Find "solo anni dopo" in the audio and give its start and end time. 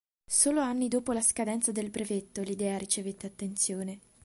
0.31-1.11